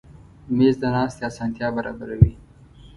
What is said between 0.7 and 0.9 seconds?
د